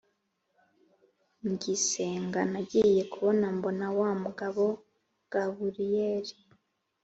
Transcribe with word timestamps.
ngisenga 1.49 2.41
nagiye 2.51 3.01
kubona 3.11 3.45
mbona 3.57 3.85
wa 3.99 4.11
mugabo 4.23 4.63
gaburiyeli 5.31 6.33